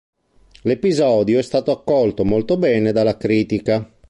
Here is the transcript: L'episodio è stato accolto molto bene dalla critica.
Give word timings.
L'episodio 0.63 1.37
è 1.37 1.43
stato 1.43 1.69
accolto 1.69 2.25
molto 2.25 2.57
bene 2.57 2.91
dalla 2.91 3.17
critica. 3.17 3.87